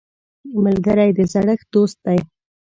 ملګری 0.63 1.09
د 1.17 1.19
زړه 1.33 1.53
دوست 1.73 1.97
دی 2.05 2.19